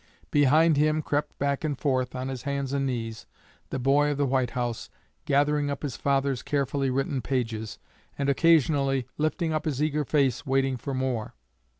Behind 0.31 0.77
him 0.77 1.03
crept 1.03 1.37
back 1.37 1.63
and 1.63 1.77
forth, 1.77 2.15
on 2.15 2.27
his 2.27 2.41
hands 2.41 2.73
and 2.73 2.87
knees, 2.87 3.27
the 3.69 3.77
boy 3.77 4.09
of 4.09 4.17
the 4.17 4.25
White 4.25 4.49
House, 4.49 4.89
gathering 5.25 5.69
up 5.69 5.83
his 5.83 5.95
father's 5.95 6.41
carefully 6.41 6.89
written 6.89 7.21
pages, 7.21 7.77
and 8.17 8.27
occasionally 8.27 9.05
lifting 9.19 9.53
up 9.53 9.65
his 9.65 9.79
eager 9.83 10.03
face 10.03 10.43
waiting 10.43 10.75
for 10.75 10.95
more. 10.95 11.35